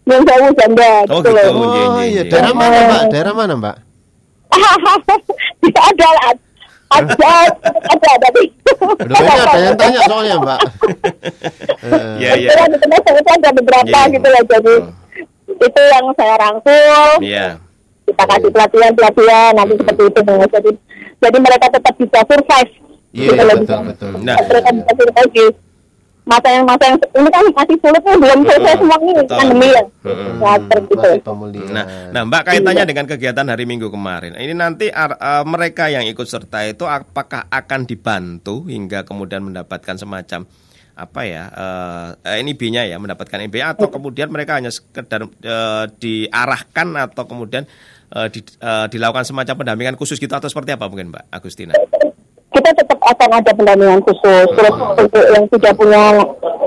yang 0.05 0.23
jauh 0.23 0.49
janda 0.55 0.91
Oh, 1.07 1.19
gitu 1.19 1.29
gitu. 1.29 1.41
iya, 1.41 1.85
Oh 1.89 2.03
iya, 2.03 2.21
daerah 2.25 2.53
mana 2.53 2.77
Mbak? 2.81 3.01
Daerah 3.11 3.33
mana 3.33 3.53
Mbak? 3.55 3.75
Tidak 5.63 5.83
ada 5.85 6.07
lah. 6.09 6.33
Ada, 6.89 7.33
ada, 7.85 8.09
ada 8.17 9.57
yang 9.61 9.77
tanya 9.77 9.99
soalnya 10.09 10.35
Mbak. 10.41 10.59
Eh, 11.85 12.15
Iya, 12.25 12.29
iya. 12.35 12.49
Saya 12.49 12.65
itu 13.21 13.29
ada 13.29 13.49
beberapa 13.53 13.99
Iya. 14.01 14.11
gitu 14.11 14.27
loh. 14.27 14.43
Jadi 14.49 14.73
itu 15.59 15.81
yang 15.85 16.05
saya 16.17 16.35
rangkul. 16.41 17.09
Iya. 17.21 17.47
Kita 18.09 18.23
kasih 18.25 18.49
pelatihan 18.49 18.91
pelatihan 18.97 19.51
nanti 19.53 19.73
seperti 19.77 20.01
itu. 20.09 20.19
Jadi 20.49 20.71
jadi 21.19 21.37
mereka 21.37 21.65
tetap 21.69 21.93
bisa 21.93 22.19
survive. 22.25 22.71
Iya, 23.09 23.29
Gitu 23.29 23.43
betul, 23.61 23.79
betul. 23.85 24.11
Nah. 24.25 24.35
mereka 24.41 24.69
bisa 24.73 24.91
survive 24.97 25.31
masa 26.29 26.47
yang 26.53 26.63
masa 26.69 26.83
yang 26.85 26.97
ini 27.01 27.29
kan 27.33 27.45
masih 27.57 27.77
sulit 27.81 28.01
nih 28.05 28.17
belum 28.21 28.39
selesai 28.45 28.73
semua 28.77 28.97
ini 29.01 29.11
Betul. 29.17 29.37
pandemi 29.41 29.67
ya. 29.67 29.83
Nah, 29.83 30.55
seperti 30.61 30.91
itu. 30.93 31.01
Masih 31.01 31.23
pemulihan. 31.25 31.73
Nah, 31.73 31.85
nah 32.13 32.21
Mbak 32.29 32.41
kaitannya 32.45 32.85
dengan 32.85 33.05
kegiatan 33.09 33.45
hari 33.49 33.63
Minggu 33.65 33.87
kemarin. 33.89 34.37
Ini 34.37 34.53
nanti 34.53 34.93
eh, 34.93 35.43
mereka 35.49 35.89
yang 35.89 36.05
ikut 36.05 36.27
serta 36.29 36.69
itu 36.69 36.85
apakah 36.85 37.49
akan 37.49 37.89
dibantu 37.89 38.69
hingga 38.69 39.01
kemudian 39.01 39.41
mendapatkan 39.41 39.97
semacam 39.97 40.45
apa 40.99 41.21
ya 41.23 41.47
eh 42.27 42.43
NIB-nya 42.43 42.83
ya 42.83 42.99
mendapatkan 42.99 43.39
NIB 43.47 43.63
atau 43.63 43.87
kemudian 43.87 44.27
mereka 44.27 44.59
hanya 44.59 44.67
sekedar 44.67 45.31
eh, 45.31 45.85
diarahkan 45.95 46.87
atau 47.07 47.23
kemudian 47.23 47.63
eh, 48.11 48.27
di- 48.27 48.43
eh, 48.59 48.85
dilakukan 48.91 49.23
semacam 49.23 49.63
pendampingan 49.63 49.95
khusus 49.95 50.19
gitu 50.19 50.35
atau 50.35 50.51
seperti 50.51 50.75
apa 50.75 50.91
mungkin 50.91 51.15
Mbak 51.15 51.23
Agustina? 51.31 51.73
Kita 52.59 52.69
tetap 52.75 52.99
akan 52.99 53.29
ada 53.39 53.51
pendampingan 53.55 54.03
khusus. 54.03 54.47
Terus 54.51 54.75
untuk 54.75 55.23
yang 55.31 55.45
sudah 55.47 55.71
punya 55.73 56.03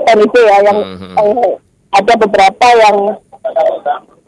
NIB 0.09 0.35
ya, 0.35 0.57
yang 0.65 0.77
Mhm. 0.81 1.13
eh, 1.15 1.51
ada 1.93 2.13
beberapa 2.17 2.67
yang 2.81 2.97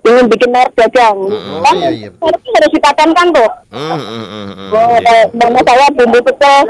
ingin 0.06 0.26
bikin 0.30 0.50
merek 0.54 0.74
dagang. 0.78 1.18
Oh, 1.18 1.62
kan 1.66 1.76
iya, 1.82 1.90
iya. 1.90 2.10
merek 2.14 2.42
harus 2.46 2.72
dipatenkan 2.72 3.28
tuh. 3.34 3.50
Hmm, 3.74 3.98
hmm, 3.98 4.26
hmm, 4.30 4.48
hmm. 4.54 4.70
Oh, 4.70 4.98
nama 5.34 5.60
saya 5.66 5.86
bumbu 5.98 6.20
pecel 6.22 6.62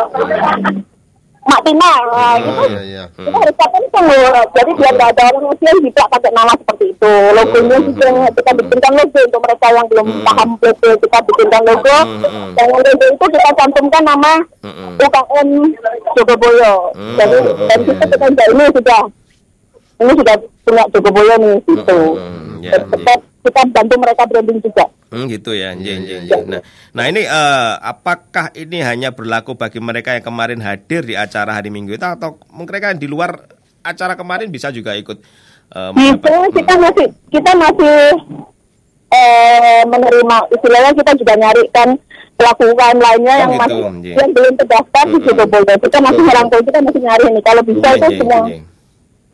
Mak 1.46 1.62
Tina, 1.62 1.92
nah, 2.10 2.34
Oh, 2.42 2.66
itu 2.66 2.66
iya, 2.74 2.82
iya. 2.82 3.04
kita 3.14 3.38
harus 3.38 3.54
patenkan 3.54 4.04
loh. 4.10 4.44
Jadi 4.50 4.72
biar 4.74 4.94
nggak 4.98 5.10
ada 5.14 5.24
orang 5.30 5.46
Muslim 5.46 5.76
bisa 5.86 6.02
pakai 6.10 6.32
nama 6.34 6.54
seperti 6.58 6.86
itu. 6.90 7.14
Logonya 7.38 7.78
juga 7.86 8.08
kita 8.34 8.52
bikinkan 8.58 8.94
logo 8.98 9.20
untuk 9.22 9.42
mereka 9.46 9.68
yang 9.70 9.86
belum 9.86 10.08
paham 10.26 10.50
logo 10.58 10.90
kita 10.98 11.18
bikinkan 11.22 11.62
logo. 11.64 11.98
Hmm. 12.02 12.50
Dengan 12.58 12.80
logo 12.82 13.06
itu 13.06 13.26
kita 13.30 13.50
cantumkan 13.54 14.04
nama 14.04 14.34
Hmm. 14.66 14.98
UKM 14.98 15.50
Jogoboyo. 16.18 16.74
Jadi 17.14 17.38
dan 17.70 17.80
kita 17.86 18.04
kita 18.10 18.44
ini 18.50 18.66
sudah 18.74 19.02
ini 20.02 20.12
sudah 20.18 20.36
punya 20.66 20.84
Jogoboyo 20.90 21.34
nih 21.38 21.58
gitu. 21.70 22.00
Hmm, 22.18 22.66
ya, 22.66 22.74
kita, 22.82 23.14
kita 23.46 23.62
bantu 23.70 23.94
mereka 23.96 24.26
branding 24.26 24.60
juga. 24.60 24.86
Hmm, 25.08 25.30
gitu 25.30 25.54
ya, 25.54 25.72
nje, 25.72 25.94
nje, 25.96 26.16
nje. 26.20 26.40
Nah, 26.44 26.62
nah 26.92 27.06
ini 27.06 27.22
eh, 27.22 27.74
apakah 27.80 28.50
ini 28.52 28.82
hanya 28.82 29.10
berlaku 29.10 29.54
bagi 29.54 29.78
mereka 29.78 30.12
yang 30.12 30.26
kemarin 30.26 30.60
hadir 30.60 31.06
di 31.06 31.14
acara 31.14 31.54
hari 31.54 31.70
Minggu 31.70 31.94
itu 31.94 32.04
atau 32.04 32.36
mereka 32.50 32.90
yang 32.90 32.98
di 32.98 33.06
luar 33.06 33.46
acara 33.80 34.18
kemarin 34.18 34.50
bisa 34.50 34.70
juga 34.70 34.92
ikut 34.94 35.22
Itu 35.22 35.94
mendapat- 35.94 36.54
kita 36.54 36.74
masih 36.76 37.08
kita 37.30 37.52
masih 37.54 37.98
eh, 39.08 39.82
menerima 39.86 40.38
istilahnya 40.52 40.92
kita 40.94 41.12
juga 41.16 41.34
nyarikan 41.36 41.90
pelaku 42.36 42.64
UKM 42.68 43.00
lainnya 43.00 43.34
Oh, 43.34 43.40
yang 43.40 43.52
gitu, 43.52 43.62
masih 43.64 44.14
yang 44.14 44.32
belum 44.32 44.54
terdaftar 44.58 45.04
di 45.06 45.12
Mm-mm. 45.14 45.26
Jogoboyo. 45.26 45.76
Kita 45.80 45.98
masih 46.02 46.22
merangkul 46.22 46.60
kita 46.62 46.80
masih 46.82 47.02
nyari 47.02 47.24
ini. 47.30 47.42
Kalau 47.42 47.62
bisa 47.64 47.88
Nje, 47.88 47.96
itu 47.96 48.08
semua. 48.20 48.42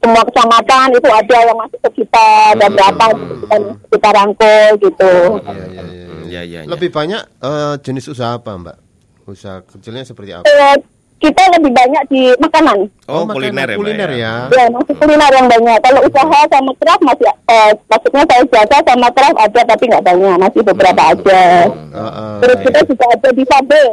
Semua 0.02 0.24
kecamatan 0.26 0.88
itu 0.92 1.10
ada 1.10 1.38
yang 1.46 1.58
masuk 1.58 1.80
ke 1.80 1.90
kita 2.02 2.26
ada 2.52 2.66
Mm-mm. 2.66 2.76
berapa 2.76 3.06
gitu, 3.14 3.34
kita 3.38 3.56
kita 3.88 4.10
rangkul 4.12 4.70
gitu. 4.82 5.14
Iya, 5.38 5.54
iya, 5.54 5.82
iya. 5.86 6.06
Hmm, 6.10 6.24
ya, 6.26 6.42
ya, 6.42 6.60
ya. 6.66 6.70
Lebih 6.70 6.90
banyak 6.90 7.22
eh, 7.22 7.74
jenis 7.86 8.10
usaha 8.10 8.36
apa, 8.36 8.52
Mbak? 8.52 8.78
Usaha 9.24 9.62
kecilnya 9.64 10.02
seperti 10.02 10.34
apa? 10.34 10.44
Eh, 10.44 10.76
kita 11.22 11.38
lebih 11.54 11.70
banyak 11.70 12.04
di 12.10 12.34
makanan. 12.42 12.90
Oh, 13.06 13.30
makanan, 13.30 13.36
kuliner 13.38 13.62
ya, 13.62 13.70
Mbak, 13.70 13.78
kuliner 13.78 14.10
ya. 14.10 14.18
ya. 14.18 14.34
Ya, 14.58 14.66
masih 14.74 14.94
kuliner 14.98 15.32
yang 15.32 15.48
banyak. 15.48 15.78
Kalau 15.80 16.02
usaha 16.02 16.40
sama 16.50 16.72
craft 16.82 17.04
masih, 17.06 17.28
eh, 17.30 17.72
maksudnya 17.86 18.24
saya 18.26 18.42
jasa 18.50 18.78
sama 18.82 19.08
craft 19.14 19.38
ada, 19.38 19.62
tapi 19.70 19.84
nggak 19.86 20.02
banyak. 20.02 20.36
Masih 20.42 20.62
beberapa 20.66 21.02
aja. 21.14 21.44
Heeh. 21.70 22.34
Terus 22.42 22.58
kita 22.66 22.80
juga 22.90 23.06
ada 23.06 23.30
di 23.30 23.44
Fabel. 23.46 23.88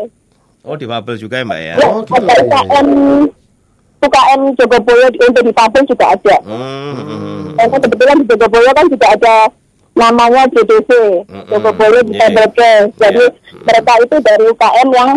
Oh, 0.64 0.76
di 0.76 0.84
Fabel 0.88 1.16
juga 1.20 1.36
ya, 1.36 1.44
Mbak 1.44 1.60
ya. 1.60 1.74
Ya, 1.76 1.86
Oh, 1.86 2.00
gitu. 2.00 2.12
ada 2.16 2.32
UKM, 2.40 2.88
UKM 3.98 4.40
Jogoboyo 4.54 5.06
di, 5.08 5.18
untuk 5.20 5.42
di 5.42 5.52
Fabel 5.52 5.82
juga 5.84 6.04
ada. 6.08 6.36
Hmm, 6.40 6.92
hmm, 6.94 7.06
hmm. 7.08 7.42
Karena 7.56 7.76
kebetulan 7.78 8.16
di 8.16 8.26
Jogoboyo 8.28 8.70
kan 8.70 8.86
juga 8.86 9.06
ada 9.10 9.34
namanya 9.92 10.42
JDC, 10.48 10.90
Mm-mm. 11.26 11.48
Jogoboyo 11.48 11.98
di 12.02 12.12
Iya, 12.14 12.30
iya. 12.30 12.46
Jadi 12.94 13.24
Iya. 13.24 13.62
mereka 13.64 13.92
itu 13.98 14.16
dari 14.20 14.44
UKM 14.46 14.88
yang 14.92 15.10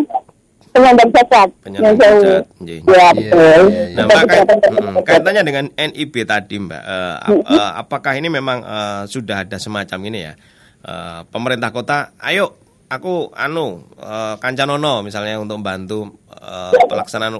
penyandang 0.71 1.11
cacat. 1.11 1.49
Penyandang 1.61 1.95
cacat, 1.95 2.17
iya. 2.17 2.39
Ya, 2.65 2.75
Iya, 2.81 3.09
betul. 3.13 3.61
iya, 3.69 3.83
iya. 3.85 3.95
Nah, 3.95 4.05
maka, 4.07 4.23
mm, 4.23 4.47
cacat. 4.49 5.03
kaitannya 5.05 5.43
dengan 5.43 5.65
NIB 5.71 6.15
tadi, 6.23 6.55
Mbak. 6.57 6.83
ap- 7.21 7.45
eh, 7.45 7.71
apakah 7.77 8.13
ini 8.15 8.27
memang 8.27 8.59
eh, 8.59 9.01
sudah 9.05 9.45
ada 9.45 9.57
semacam 9.57 9.99
ini 10.03 10.19
ya? 10.23 10.33
Eh, 10.81 11.21
pemerintah 11.29 11.69
kota, 11.69 11.97
ayo 12.17 12.57
aku 12.89 13.29
anu 13.31 13.85
eh, 13.93 14.35
Kancanono 14.35 15.05
misalnya 15.05 15.37
untuk 15.37 15.61
membantu 15.61 16.09
eh, 16.31 16.73
pelaksanaan 16.89 17.37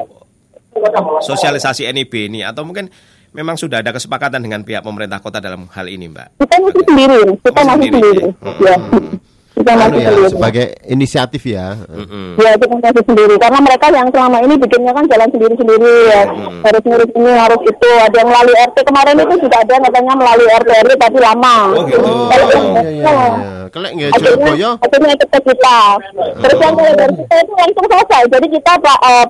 sosialisasi 1.22 1.88
NIB 1.88 2.14
ini 2.28 2.40
atau 2.42 2.64
mungkin 2.64 2.88
memang 3.32 3.56
sudah 3.56 3.80
ada 3.80 3.92
kesepakatan 3.92 4.40
dengan 4.40 4.62
pihak 4.62 4.82
pemerintah 4.82 5.20
kota 5.20 5.38
dalam 5.38 5.68
hal 5.70 5.86
ini, 5.86 6.08
Mbak? 6.08 6.36
Kita 6.38 6.56
masih 6.58 6.84
sendiri, 6.84 7.20
kita 7.40 7.60
Masih 7.62 7.72
sendiri, 7.88 7.92
sendiri. 7.94 8.24
ya? 8.60 8.68
Ya. 8.68 8.78
Mm-mm. 8.78 9.08
Kita 9.52 9.68
Anu 9.70 9.80
masih 9.84 9.94
ya, 9.94 10.10
sendiri. 10.10 10.30
sebagai 10.32 10.66
inisiatif 10.86 11.42
ya. 11.46 11.68
Mm-mm. 11.86 12.28
Ya 12.36 12.52
kita 12.56 12.74
masih 12.74 13.04
sendiri 13.04 13.36
karena 13.38 13.60
mereka 13.60 13.86
yang 13.90 14.08
selama 14.10 14.38
ini 14.42 14.54
bikinnya 14.58 14.92
kan 14.92 15.06
jalan 15.06 15.28
sendiri-sendiri 15.30 15.94
ya 16.08 16.22
Hmm. 16.24 16.60
harus 16.62 16.82
ngurus 16.82 17.12
ini 17.12 17.32
harus 17.32 17.62
itu 17.62 17.90
ada 18.00 18.16
yang 18.16 18.30
melalui 18.32 18.56
RT 18.58 18.78
kemarin 18.82 19.16
itu 19.18 19.36
juga 19.38 19.56
ada 19.58 19.72
yang 19.72 19.84
katanya 19.84 20.14
melalui 20.16 20.48
RT 20.50 20.70
RW 20.82 20.92
tapi 20.98 21.18
lama. 21.20 21.56
Oh, 21.70 21.84
gitu. 21.84 22.00
Kalau 22.00 22.46
Oh, 22.48 22.56
iya, 22.82 22.90
iya, 22.90 23.12
iya. 23.12 23.62
Kelek 23.72 23.92
nggak 23.94 24.10
akhirnya 24.10 24.32
Jogoboyo? 24.34 24.70
akhirnya 24.78 25.12
ikut 25.14 25.30
ke 25.30 25.40
kita. 25.46 25.80
Terus 26.42 26.58
yang 26.58 26.74
dari 26.74 26.94
kita 27.14 27.36
itu 27.38 27.54
langsung 27.54 27.86
selesai. 27.88 28.22
Jadi 28.28 28.48
kita 28.50 28.72
Pak 28.78 29.00
eh, 29.06 29.26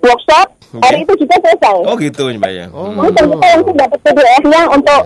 workshop 0.00 0.46
hari 0.82 0.98
itu 1.02 1.12
juga 1.18 1.34
selesai. 1.40 1.76
Oh, 1.84 1.94
gitu, 1.96 2.22
Mbak 2.30 2.52
ya. 2.52 2.66
Oh. 2.70 2.90
Langsung 2.92 3.26
kita 3.32 3.46
langsung 3.54 3.76
dapat 3.76 3.98
PDF-nya 4.02 4.60
untuk 4.68 5.00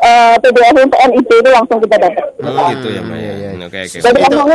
eh, 0.00 0.34
PDF 0.38 0.74
untuk 0.80 1.00
NIB 1.00 1.30
itu 1.30 1.50
langsung 1.50 1.78
kita 1.80 1.96
dapat. 1.98 2.24
Oh, 2.40 2.66
gitu 2.72 2.88
ya, 2.90 3.00
Mbak 3.00 3.18
ya. 3.18 3.24
Iya, 3.24 3.34
iya. 3.34 3.50
Hmm, 3.54 3.62
Oke, 3.64 3.78
oke. 3.80 3.98
Jadi 3.98 4.18
Itu 4.20 4.36
lama. 4.36 4.54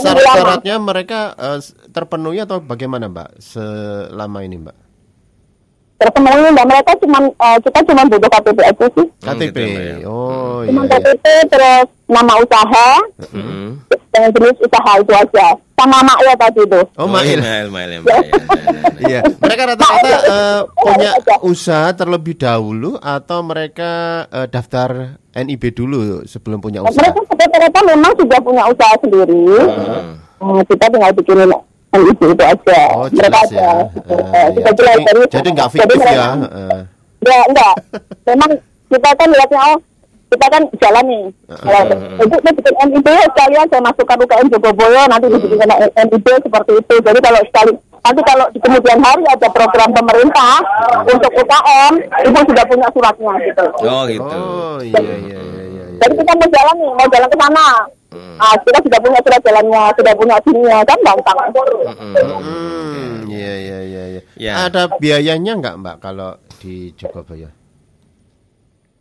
syarat-syaratnya 0.00 0.74
mereka 0.78 1.20
eh, 1.34 1.58
terpenuhi 1.90 2.38
atau 2.40 2.58
bagaimana, 2.60 3.06
Mbak? 3.06 3.28
Selama 3.38 4.38
ini, 4.42 4.56
Mbak? 4.60 4.76
Terpenuhi 6.00 6.48
dan 6.56 6.64
mereka 6.64 6.96
cuma 6.96 7.18
eh, 7.28 7.58
kita 7.60 7.78
cuma 7.84 8.02
butuh 8.08 8.30
KTP 8.32 8.58
aja 8.64 8.86
sih. 8.96 9.06
KTP. 9.20 9.56
Mbak, 9.60 9.84
ya. 9.84 9.96
Oh, 10.08 10.64
Cuma 10.64 10.88
iya. 10.88 10.88
iya. 10.88 10.96
KTP 10.96 11.24
terus 11.52 11.86
nama 12.08 12.32
usaha 12.40 12.88
dan 14.10 14.32
jenis 14.32 14.56
usaha 14.64 14.92
itu 14.96 15.12
aja. 15.12 15.46
Sama 15.76 16.00
maknya 16.00 16.34
tadi 16.40 16.60
itu. 16.64 16.80
Oh, 16.96 17.04
Mail. 17.04 17.40
Mail, 17.40 17.68
mail. 17.68 18.00
Iya, 19.00 19.20
mereka 19.40 19.62
rata-rata 19.76 20.08
eh, 20.08 20.60
punya 20.72 21.10
usaha 21.44 21.88
terlebih 21.92 22.36
dahulu 22.36 22.96
atau 23.00 23.44
mereka 23.44 24.24
eh, 24.28 24.48
daftar 24.48 25.20
NIB 25.36 25.72
dulu 25.76 26.24
sebelum 26.24 26.64
punya 26.64 26.80
usaha? 26.80 26.96
Mereka 26.96 27.28
rata-rata 27.28 27.80
memang 27.84 28.12
sudah 28.16 28.38
punya 28.40 28.64
usaha 28.68 28.94
sendiri. 29.04 29.44
Hmm. 29.68 30.16
Hmm, 30.40 30.60
kita 30.64 30.88
tinggal 30.88 31.12
bikinin 31.12 31.52
NIB 31.90 32.20
itu 32.22 32.44
aja. 32.44 32.80
Oh, 32.94 33.06
mereka 33.06 33.18
jelas 33.18 33.48
aja. 33.50 33.58
ya. 33.58 33.72
gitu. 33.90 34.14
Eh, 34.14 34.30
iya. 34.30 34.44
kita 34.54 34.70
jelas 34.78 34.96
Jadi- 35.00 35.30
Jadi 35.30 35.48
nggak 35.50 35.68
fiktif 35.70 35.98
mereka- 35.98 36.14
ya. 36.14 36.28
eh. 36.38 36.80
Ya, 37.20 37.38
enggak. 37.44 37.74
Memang 38.24 38.50
kita 38.88 39.08
kan 39.12 39.28
lihatnya 39.28 39.60
oh 39.68 39.78
kita 40.30 40.46
kan 40.46 40.62
jalan 40.78 41.04
nih. 41.04 41.24
Kalau 41.50 41.82
ibu 42.16 42.36
mau 42.38 42.52
bikin 42.54 42.74
NIB 42.80 43.08
sekalian 43.26 43.66
saya 43.66 43.82
masukkan 43.82 44.16
UKM 44.16 44.46
Jogoboyo 44.48 45.02
nanti 45.04 45.26
dibikin 45.26 45.68
NIB 45.98 46.26
seperti 46.40 46.72
itu. 46.78 46.94
Jadi 47.02 47.18
kalau 47.18 47.40
sekali 47.44 47.72
nanti 48.00 48.20
kalau 48.24 48.46
di 48.48 48.58
kemudian 48.58 48.98
hari 49.02 49.22
ada 49.26 49.48
program 49.50 49.90
pemerintah 49.92 50.54
untuk 51.04 51.32
UKM, 51.34 51.92
ibu 52.24 52.38
sudah 52.46 52.64
punya 52.64 52.88
suratnya 52.94 53.32
gitu. 53.44 53.64
Oh, 53.84 54.02
gitu. 54.08 54.24
Oh, 54.24 54.78
iya 54.80 54.96
iya 54.96 55.16
iya 55.18 55.38
iya. 55.42 55.60
iya. 55.68 55.84
Jadi 56.00 56.14
kita 56.16 56.32
mau 56.32 56.48
jalan 56.48 56.74
nih, 56.78 56.90
mau 56.94 57.06
jalan 57.10 57.28
ke 57.28 57.36
sana. 57.36 57.66
Ah, 58.10 58.54
kita 58.66 58.78
sudah 58.82 58.98
punya 58.98 59.20
surat 59.22 59.40
jalannya, 59.40 59.84
sudah 59.94 60.12
punya 60.18 60.36
sininya, 60.42 60.78
kan 60.82 60.98
gampang. 60.98 61.36
Hmm, 62.42 63.30
iya 63.30 63.54
iya 63.54 63.78
iya 63.86 64.02
iya. 64.10 64.20
Ya. 64.34 64.52
Ada 64.66 64.90
biayanya 64.98 65.52
nggak, 65.62 65.74
Mbak, 65.78 65.96
kalau 66.02 66.34
di 66.58 66.90
Jogoboyo? 66.98 67.46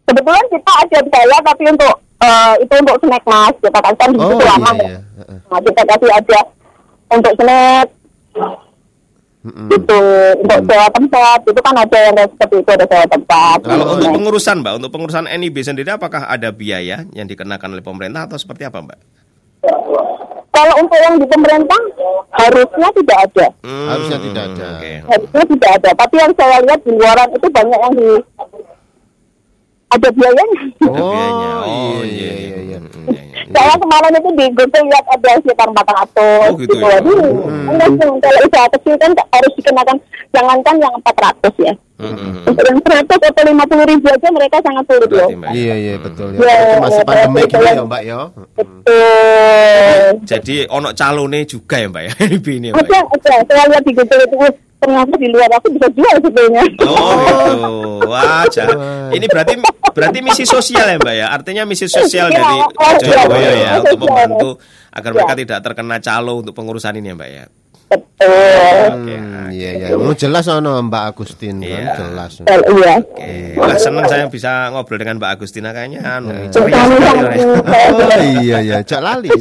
Kebetulan 0.05 0.45
kita 0.49 0.71
ada 0.73 0.99
biaya 1.05 1.37
tapi 1.41 1.63
untuk 1.69 1.93
eh, 2.19 2.53
itu 2.61 2.73
untuk 2.77 2.97
snack 3.01 3.23
mas, 3.25 3.55
kita 3.57 3.79
kasih 3.79 4.07
di 4.09 4.17
Oh, 4.17 4.29
situ 4.29 4.41
iya, 4.41 4.49
lama. 4.53 4.71
iya. 4.77 4.99
Heeh. 5.21 5.39
Nah, 5.49 5.59
kita 5.61 5.81
kasih 5.85 6.09
aja 6.13 6.39
untuk 7.09 7.33
snack 7.37 7.87
Mm-mm. 9.39 9.71
itu 9.71 9.99
untuk 10.35 10.59
sewa 10.67 10.87
tempat 10.91 11.39
itu 11.47 11.59
kan 11.63 11.71
ada 11.71 11.97
yang 11.97 12.15
seperti 12.27 12.55
itu 12.59 12.69
ada 12.69 12.85
sewa 12.85 13.05
tempat. 13.07 13.57
Kalau 13.63 13.83
Oh, 13.83 13.95
untuk 13.95 14.11
pengurusan, 14.11 14.55
Mbak, 14.59 14.73
untuk 14.75 14.91
pengurusan 14.91 15.25
NIB 15.25 15.57
sendiri 15.61 15.89
apakah 15.89 16.27
ada 16.27 16.51
biaya 16.51 17.07
yang 17.11 17.23
dikenakan 17.23 17.71
oleh 17.71 17.81
pemerintah 17.81 18.27
atau 18.27 18.35
seperti 18.35 18.67
apa, 18.67 18.83
Mbak? 18.83 18.99
Kalau 20.49 20.75
untuk 20.75 20.99
yang 20.99 21.15
di 21.15 21.23
pemerintah 21.23 21.81
harusnya 22.35 22.89
tidak 22.91 23.17
ada, 23.23 23.47
Hmm, 23.63 23.87
Harusnya 23.87 24.17
tidak 24.19 24.43
ada. 24.45 24.65
Oke. 24.75 24.93
harusnya 25.07 25.43
tidak 25.47 25.71
ada. 25.71 25.89
Tapi 25.95 26.15
yang 26.17 26.31
saya 26.35 26.57
lihat 26.59 26.79
di 26.83 26.91
luaran 26.91 27.29
itu 27.31 27.47
banyak 27.47 27.79
yang 27.79 27.93
di 27.95 28.09
ada 29.89 30.07
biayanya. 30.13 30.61
Ada 30.79 31.01
biayanya. 31.01 31.49
Oh, 31.65 32.01
iya, 32.05 32.05
iya, 32.05 32.33
iya, 32.33 32.33
iya. 32.37 32.59
iya. 32.61 32.77
Hmm, 32.79 33.09
iya, 33.09 33.21
iya. 33.25 33.47
Saya 33.49 33.73
kemarin 33.81 34.13
itu 34.13 34.29
di 34.37 34.45
Google 34.53 34.85
lihat 34.85 35.05
ada 35.09 35.29
sekitar 35.41 35.67
400 35.73 36.53
Oh, 36.53 36.57
gitu 36.61 36.75
ya? 36.77 37.01
Jadi, 37.01 37.13
enggak 37.69 37.89
sih, 37.97 38.07
kalau 38.21 38.39
usaha 38.45 38.67
kecil 38.77 38.95
kan 39.01 39.11
harus 39.17 39.51
dikenakan 39.57 39.97
jangankan 40.33 40.75
yang 40.77 40.93
400 41.01 41.65
ya. 41.65 41.73
Hmm, 41.99 42.15
hmm, 42.15 42.31
hmm. 42.31 42.47
Untuk 42.47 42.63
yang 42.63 42.79
100 42.79 43.11
atau 43.11 43.43
50 43.43 43.91
ribu 43.91 44.07
aja 44.07 44.27
mereka 44.31 44.57
sangat 44.63 44.83
sulit 44.87 45.09
loh. 45.11 45.29
Mbak. 45.35 45.51
Iya 45.51 45.73
iya 45.75 45.93
betul 45.99 46.27
ya. 46.31 46.39
Iya, 46.39 46.55
masih 46.79 47.01
iya, 47.03 47.07
pandemi 47.07 47.39
iya, 47.39 47.47
gini 47.51 47.59
iya. 47.59 47.71
ya, 47.75 47.83
Mbak 47.83 48.01
ya. 48.07 48.19
Betul. 48.55 50.11
Jadi 50.23 50.55
ono 50.71 50.89
calone 50.95 51.39
juga 51.43 51.75
ya, 51.75 51.87
Mbak 51.91 52.03
ya, 52.07 52.13
ini, 52.55 52.67
ya, 52.71 52.73
Mbak. 52.73 52.87
Ada, 52.87 52.99
ada. 53.03 53.33
Saya 53.51 53.63
lihat 53.67 53.83
di 53.83 53.93
Google 53.97 54.21
itu 54.23 54.37
ternyata 54.79 55.13
di 55.19 55.27
luar 55.27 55.49
aku 55.59 55.67
bisa 55.75 55.87
jual 55.91 56.15
sebetulnya. 56.23 56.63
Oh 56.87 57.11
gitu. 57.27 58.07
Wah, 58.07 58.47
ini 59.11 59.25
berarti 59.27 59.53
berarti 59.91 60.19
misi 60.23 60.43
sosial 60.47 60.85
ya, 60.87 60.97
Mbak 61.03 61.15
ya. 61.19 61.27
Artinya 61.35 61.63
misi 61.67 61.91
sosial 61.91 62.31
Iya, 62.31 62.39
dari 62.39 62.55
oh, 62.63 62.69
iya, 62.79 62.97
Jogoboyo 63.03 63.43
iya, 63.43 63.51
ya 63.51 63.59
iya, 63.59 63.71
untuk 63.83 63.99
membantu 64.07 64.49
agar 64.89 65.09
Iya. 65.11 65.15
mereka 65.19 65.33
tidak 65.35 65.59
terkena 65.67 65.97
calo 65.99 66.33
untuk 66.39 66.53
pengurusan 66.55 66.95
ini 66.95 67.11
ya, 67.11 67.15
Mbak 67.19 67.29
ya. 67.29 67.45
Betul. 67.89 69.09
Hmm, 69.09 69.49
iya 69.49 69.69
iya. 69.75 69.87
Oh, 69.91 70.13
jelas 70.13 70.45
ono 70.45 70.77
Mbak 70.79 71.03
Agustin 71.09 71.57
kan 71.57 71.65
Iya. 71.65 71.93
jelas. 71.95 72.31
Betul, 72.39 72.77
Iya. 72.77 72.95
Oke, 73.01 73.33
wah 73.55 73.73
seneng 73.75 74.05
saya 74.05 74.25
bisa 74.27 74.69
ngobrol 74.69 74.97
dengan 74.97 75.17
Mbak 75.17 75.31
Agustina 75.33 75.69
kayaknya 75.71 76.05
anu 76.05 76.29
Iya. 76.29 76.49
ceria 76.49 76.77
sekali 76.77 77.07
orangnya. 77.09 77.45
Oh 77.89 78.21
iya 78.37 78.57
iya, 78.61 78.77
jak 78.81 79.01
lali. 79.01 79.29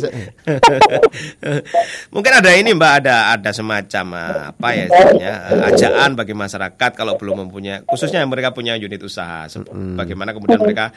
Mungkin 2.09 2.33
ada 2.33 2.51
ini 2.53 2.73
Mbak, 2.73 2.93
ada 3.05 3.17
ada 3.31 3.51
semacam 3.51 4.05
eh, 4.15 4.41
apa 4.49 4.69
ya 4.71 4.85
istilahnya 4.87 5.33
eh, 5.45 5.69
ajaan 5.69 6.11
bagi 6.15 6.35
masyarakat 6.35 6.91
kalau 6.95 7.15
belum 7.15 7.47
mempunyai 7.47 7.85
khususnya 7.85 8.21
yang 8.21 8.31
mereka 8.31 8.51
punya 8.51 8.75
unit 8.75 9.01
usaha. 9.01 9.45
Se- 9.47 9.61
Bagaimana 9.69 10.33
kemudian 10.33 10.59
mereka 10.59 10.91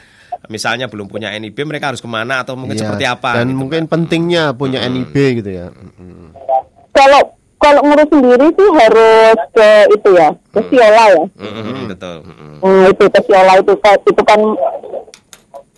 misalnya 0.48 0.86
belum 0.86 1.06
punya 1.06 1.28
NIB 1.32 1.58
mereka 1.62 1.90
harus 1.90 2.00
ke 2.00 2.08
mana 2.08 2.40
atau 2.40 2.56
mungkin 2.56 2.74
Iya. 2.74 2.82
seperti 2.86 3.04
apa? 3.04 3.30
Dan 3.36 3.52
gitu, 3.52 3.58
mungkin 3.58 3.80
Mbak. 3.84 3.92
pentingnya 3.92 4.44
punya 4.52 4.80
NIB 4.82 5.14
gitu 5.36 5.50
ya. 5.52 5.66
Mm. 5.68 6.32
Kalau 6.92 7.20
kalau 7.62 7.80
ngurus 7.86 8.08
sendiri 8.10 8.46
sih 8.58 8.68
harus 8.74 9.38
ke 9.54 9.68
itu 9.94 10.10
ya, 10.18 10.28
ke 10.50 10.60
Siola 10.66 11.04
ya. 11.14 11.22
Mm, 11.38 11.46
mm, 11.46 11.62
mm, 11.62 11.84
betul. 11.94 12.16
mm, 12.26 12.34
mm. 12.34 12.54
Hmm, 12.58 12.84
itu 12.90 13.04
ke 13.06 13.20
Siola 13.22 13.52
itu 13.62 13.72
itu 13.78 14.22
kan 14.26 14.40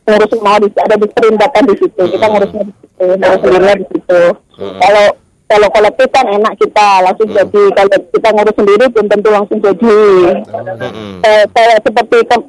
ngurus 0.04 0.32
mau 0.40 0.56
di 0.60 0.68
ada 0.80 0.96
di 0.96 1.06
perintakan 1.12 1.62
di 1.68 1.74
situ. 1.76 2.02
Kita 2.08 2.26
ngurusnya 2.28 2.62
di 2.64 2.72
situ, 2.72 3.06
ngurus 3.20 3.40
sendirinya 3.44 3.74
di 3.76 3.86
situ. 3.92 4.20
Kalau 4.56 5.06
kalau 5.44 5.68
kolektif 5.68 6.08
kan 6.08 6.24
enak 6.24 6.54
kita 6.56 6.88
langsung 7.04 7.28
jadi. 7.28 7.62
Kalau 7.76 7.96
kita 8.08 8.28
ngurus 8.32 8.56
sendiri 8.56 8.84
belum 8.88 9.06
tentu 9.12 9.28
langsung 9.28 9.58
jadi. 9.60 10.00
Mm, 10.40 10.80
mm. 10.80 11.14
Kayak 11.52 11.78
seperti 11.84 12.16
tem- 12.32 12.48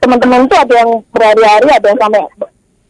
teman-teman 0.00 0.48
itu 0.48 0.56
ada 0.56 0.74
yang 0.74 0.90
berhari-hari, 1.12 1.68
ada 1.68 1.86
yang 1.92 2.00
sampai 2.00 2.22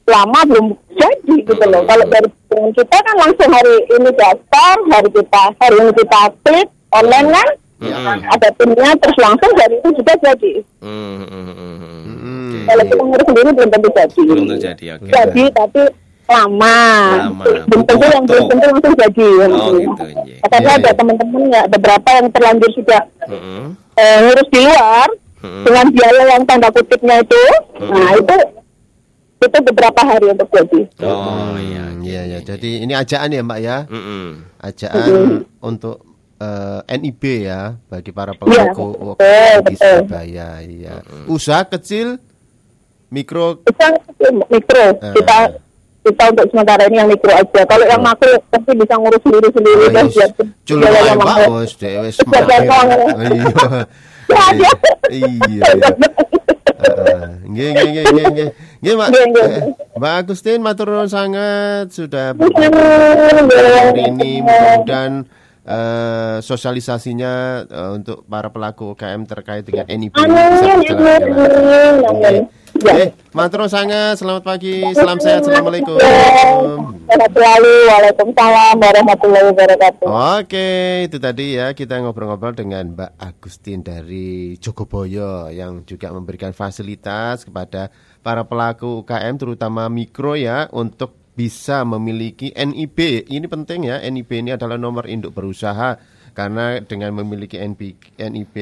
lama 0.09 0.41
belum 0.49 0.67
jadi 0.97 1.35
gitu 1.45 1.65
loh. 1.67 1.83
Kalau 1.85 2.05
dari 2.07 2.29
teman 2.49 2.71
kita 2.73 2.97
kan 2.97 3.15
langsung 3.21 3.49
hari 3.53 3.75
ini 3.93 4.11
daftar, 4.17 4.75
hari 4.89 5.09
kita 5.13 5.43
hari 5.61 5.77
ini 5.79 5.93
kita 5.93 6.21
klik 6.43 6.69
online 6.91 7.29
kan, 7.29 7.49
ada 8.25 8.49
timnya 8.57 8.91
terus 8.99 9.17
langsung 9.21 9.53
hari 9.55 9.75
itu 9.79 9.89
juga 10.01 10.13
jadi. 10.25 10.53
Mm, 10.81 10.89
mm, 10.89 11.29
mm, 11.29 11.53
mm, 11.55 12.17
mm. 12.19 12.53
Kalau 12.69 12.83
kita 12.89 13.03
ngurus 13.05 13.27
sendiri 13.29 13.51
belum 13.53 13.71
tentu 13.71 13.89
jadi. 13.93 14.23
Belum 14.25 14.47
terjadi, 14.57 14.85
oke. 14.97 15.11
Jadi 15.13 15.45
tapi 15.53 15.83
lama. 16.29 16.79
Lama, 17.17 17.45
Belum 17.69 17.83
tentu 17.89 18.05
yang 18.09 18.25
belum 18.29 18.45
tentu 18.49 18.65
langsung 18.69 18.95
jadi. 18.97 19.29
Oh, 19.49 19.69
gitu, 19.77 20.05
iya. 20.27 20.37
Katanya 20.45 20.69
Iya, 20.69 20.79
ada 20.81 20.91
iya. 20.91 20.99
teman-teman 20.99 21.43
ya 21.49 21.63
beberapa 21.69 22.09
yang 22.17 22.27
terlanjur 22.33 22.71
sudah 22.77 23.03
Mm, 23.29 23.41
mm. 23.41 23.67
eh, 24.01 24.17
ngurus 24.25 24.49
di 24.49 24.61
luar 24.65 25.09
Mm-mm. 25.39 25.65
dengan 25.69 25.87
biaya 25.93 26.23
yang 26.35 26.43
tanda 26.49 26.69
kutipnya 26.73 27.21
itu, 27.23 27.43
nah 27.79 28.11
itu 28.17 28.37
itu 29.39 29.59
beberapa 29.63 30.01
hari 30.03 30.27
untuk 30.31 30.49
jadi. 30.51 30.81
Oh 31.03 31.55
iya. 31.57 31.85
Hmm, 31.87 32.03
Iya 32.03 32.23
ya. 32.27 32.39
Jadi 32.41 32.83
ini 32.83 32.93
ajaan 32.93 33.29
ya 33.29 33.43
Mbak 33.43 33.61
ya. 33.61 33.77
Mm, 33.87 34.03
mm. 34.03 34.29
Ajaan 34.59 35.09
untuk 35.61 35.97
eh, 36.39 36.81
NIB 36.97 37.23
ya 37.45 37.61
bagi 37.87 38.11
para 38.11 38.33
Iya, 38.33 38.39
pelaku 38.71 38.87
betul, 38.91 39.09
UKM 39.15 39.59
di. 39.63 39.75
Surabaya. 39.77 40.49
Iya. 40.61 40.95
Usaha 41.27 41.63
kecil, 41.67 42.19
mikro. 43.09 43.63
Kita 43.63 43.87
mikro, 44.49 44.85
Eh. 44.99 45.15
kita 45.15 45.37
kita 45.99 46.25
untuk 46.33 46.47
sementara 46.49 46.83
ini 46.89 46.97
yang 46.97 47.11
mikro 47.11 47.31
aja. 47.31 47.61
Kalau 47.63 47.85
yang 47.85 48.01
makro 48.01 48.33
nanti 48.49 48.71
bisa 48.73 48.95
ngurus 48.97 49.21
sendiri 49.21 49.49
sendiri 49.53 49.85
Oh, 49.85 49.93
dan 49.93 50.07
biaya 50.09 51.13
wae 51.13 51.45
yang 51.45 51.55
wis 51.61 52.17
Bisa 52.17 52.25
mahir. 52.25 52.47
gampang. 52.49 52.87
Iya. 52.89 53.45
Ya, 54.29 54.45
Iya. 55.09 55.65
Nggih 57.49 57.69
nggih 57.75 57.89
nggih 57.89 58.05
nggih 58.05 58.27
nggih. 58.33 58.49
Nggih 58.85 58.95
Mbak. 58.95 59.09
Mbak 59.99 60.13
Agustin 60.21 60.61
matur 60.61 60.93
nuwun 60.93 61.11
sangat. 61.11 61.91
Sudah 61.91 62.37
hari 62.37 64.03
ini. 64.13 64.45
Mudah-mudahan 64.45 65.27
eh, 65.69 66.37
sosialisasinya 66.41 67.33
eh, 67.69 67.91
untuk 67.97 68.25
para 68.25 68.49
pelaku 68.49 68.97
UKM 68.97 69.23
terkait 69.29 69.65
dengan 69.69 69.87
NIB 69.89 70.15
bisa 70.17 70.73
berjalan 70.81 72.49
Ya. 72.79 72.95
Oke, 72.95 73.07
matur 73.35 73.67
sangat. 73.67 74.23
Selamat 74.23 74.47
pagi, 74.47 74.87
salam 74.95 75.19
sehat, 75.19 75.43
assalamualaikum. 75.43 75.99
Selamat 75.99 77.31
selalu. 77.35 77.75
Waalaikumsalam 77.91 78.75
warahmatullahi 78.79 79.45
wabarakatuh. 79.51 80.07
Oke, 80.39 80.69
itu 81.11 81.19
tadi 81.19 81.59
ya 81.59 81.75
kita 81.75 81.99
ngobrol-ngobrol 81.99 82.55
dengan 82.55 82.95
Mbak 82.95 83.19
Agustin 83.19 83.83
dari 83.83 84.55
Jogoboyo 84.63 85.51
yang 85.51 85.83
juga 85.91 86.15
memberikan 86.15 86.55
fasilitas 86.55 87.43
kepada 87.43 87.91
para 88.23 88.47
pelaku 88.47 89.03
UKM 89.03 89.35
terutama 89.43 89.91
mikro 89.91 90.39
ya 90.39 90.71
untuk 90.71 91.19
bisa 91.35 91.83
memiliki 91.83 92.55
NIB. 92.55 93.27
Ini 93.27 93.47
penting 93.51 93.91
ya, 93.91 93.99
NIB 94.07 94.31
ini 94.39 94.51
adalah 94.55 94.79
nomor 94.79 95.11
induk 95.11 95.35
berusaha 95.35 95.99
karena 96.39 96.79
dengan 96.79 97.11
memiliki 97.19 97.59
NIB 97.59 98.55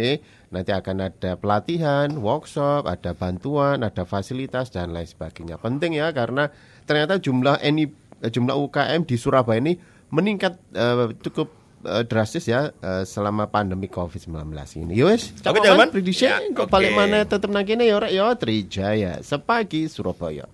nanti 0.50 0.70
akan 0.70 1.10
ada 1.10 1.34
pelatihan, 1.34 2.08
workshop, 2.16 2.86
ada 2.86 3.12
bantuan, 3.12 3.82
ada 3.82 4.06
fasilitas 4.06 4.70
dan 4.70 4.94
lain 4.94 5.06
sebagainya. 5.06 5.58
Penting 5.58 5.98
ya 5.98 6.14
karena 6.14 6.48
ternyata 6.86 7.18
jumlah 7.18 7.58
NIB 7.62 7.90
eh, 8.22 8.30
jumlah 8.30 8.54
UKM 8.54 9.02
di 9.04 9.16
Surabaya 9.18 9.58
ini 9.58 9.74
meningkat 10.08 10.54
eh, 10.72 11.10
cukup 11.18 11.50
eh, 11.82 12.06
drastis 12.06 12.46
ya 12.46 12.70
eh, 12.70 13.02
selama 13.02 13.50
pandemi 13.50 13.90
Covid-19 13.90 14.54
ini. 14.80 14.94
Yowes, 14.94 15.34
Oke, 15.42 15.60
Jalman. 15.66 15.90
prediksi 15.90 16.30
Ya, 16.30 16.38
kok 16.54 16.66
oke. 16.66 16.72
balik 16.72 16.94
mana 16.94 17.26
tetap 17.26 17.50
nang 17.50 17.66
kene 17.66 17.84
ya 17.84 17.98
rek 17.98 18.12
ya 18.14 18.30
Trijaya 18.38 19.12
sepagi 19.20 19.90
Surabaya. 19.90 20.46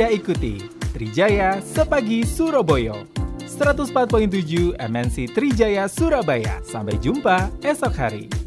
Anda 0.00 0.16
ikuti 0.16 0.64
Trijaya 0.96 1.60
Sepagi 1.60 2.24
Surabaya 2.24 3.04
104.7 3.44 4.80
MNC 4.80 5.28
Trijaya 5.36 5.84
Surabaya. 5.92 6.56
Sampai 6.64 6.96
jumpa 7.04 7.52
esok 7.60 7.92
hari. 8.00 8.39